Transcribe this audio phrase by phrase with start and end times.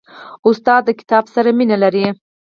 [0.47, 2.05] استاد د کتاب سره مینه لري.